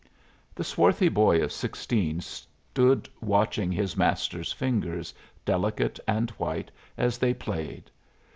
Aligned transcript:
The 0.55 0.63
swarthy 0.63 1.09
boy 1.09 1.43
of 1.43 1.51
sixteen 1.51 2.21
stood 2.21 3.07
watching 3.21 3.71
his 3.71 3.95
master's 3.95 4.51
fingers, 4.51 5.13
delicate 5.45 5.99
and 6.07 6.31
white, 6.31 6.71
as 6.97 7.19
they 7.19 7.35
played. 7.35 7.91